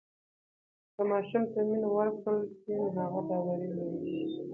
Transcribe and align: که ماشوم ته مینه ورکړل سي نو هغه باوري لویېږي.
که 0.93 1.01
ماشوم 1.11 1.43
ته 1.53 1.59
مینه 1.69 1.89
ورکړل 1.97 2.39
سي 2.59 2.71
نو 2.79 2.85
هغه 2.97 3.21
باوري 3.27 3.69
لویېږي. 3.75 4.21